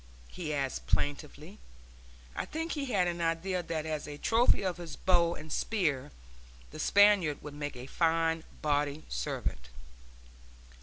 he 0.29 0.51
asked, 0.51 0.87
plaintively. 0.87 1.59
I 2.35 2.45
think 2.45 2.71
he 2.71 2.85
had 2.85 3.07
an 3.07 3.21
idea 3.21 3.61
that 3.61 3.85
as 3.85 4.07
a 4.07 4.17
trophy 4.17 4.63
of 4.63 4.77
his 4.77 4.95
bow 4.95 5.35
and 5.35 5.51
spear 5.53 6.11
the 6.71 6.79
Spaniard 6.79 7.43
would 7.43 7.53
make 7.53 7.75
a 7.75 7.85
fine 7.85 8.43
body 8.63 9.03
servant. 9.09 9.69